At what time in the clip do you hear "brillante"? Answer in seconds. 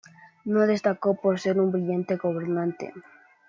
1.71-2.15